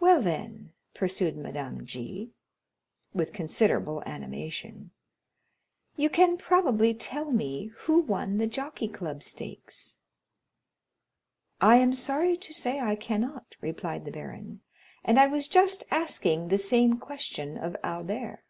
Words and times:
"Well, 0.00 0.20
then," 0.20 0.74
pursued 0.92 1.34
Madame 1.34 1.86
G—— 1.86 2.34
with 3.14 3.32
considerable 3.32 4.02
animation, 4.04 4.90
"you 5.96 6.10
can 6.10 6.36
probably 6.36 6.92
tell 6.92 7.30
me 7.30 7.68
who 7.74 8.00
won 8.00 8.36
the 8.36 8.46
Jockey 8.46 8.86
Club 8.86 9.22
stakes?" 9.22 9.96
"I 11.58 11.76
am 11.76 11.94
sorry 11.94 12.36
to 12.36 12.52
say 12.52 12.80
I 12.80 12.96
cannot," 12.96 13.56
replied 13.62 14.04
the 14.04 14.12
baron; 14.12 14.60
"and 15.02 15.18
I 15.18 15.26
was 15.26 15.48
just 15.48 15.84
asking 15.90 16.48
the 16.48 16.58
same 16.58 16.98
question 16.98 17.56
of 17.56 17.78
Albert." 17.82 18.42